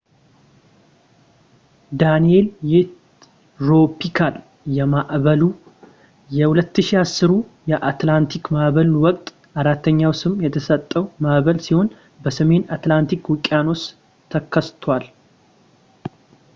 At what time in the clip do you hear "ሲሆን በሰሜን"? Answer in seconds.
11.67-12.65